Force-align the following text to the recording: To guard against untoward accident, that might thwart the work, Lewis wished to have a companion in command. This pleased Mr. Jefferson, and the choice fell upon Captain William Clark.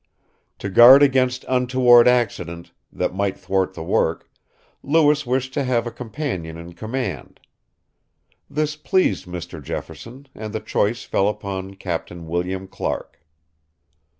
To 0.57 0.67
guard 0.67 1.03
against 1.03 1.45
untoward 1.47 2.07
accident, 2.07 2.71
that 2.91 3.13
might 3.13 3.39
thwart 3.39 3.75
the 3.75 3.83
work, 3.83 4.31
Lewis 4.81 5.27
wished 5.27 5.53
to 5.53 5.63
have 5.63 5.85
a 5.85 5.91
companion 5.91 6.57
in 6.57 6.73
command. 6.73 7.39
This 8.49 8.75
pleased 8.75 9.27
Mr. 9.27 9.61
Jefferson, 9.61 10.27
and 10.33 10.53
the 10.53 10.59
choice 10.59 11.03
fell 11.03 11.27
upon 11.27 11.75
Captain 11.75 12.25
William 12.25 12.67
Clark. 12.67 13.21